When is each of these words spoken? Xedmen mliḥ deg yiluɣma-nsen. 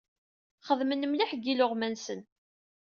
Xedmen 0.67 1.07
mliḥ 1.07 1.31
deg 1.33 1.43
yiluɣma-nsen. 1.45 2.21